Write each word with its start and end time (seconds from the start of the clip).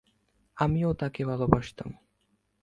আমিও 0.57 0.91
তাকে 0.93 1.21
ভালোবাসতাম। 1.25 1.89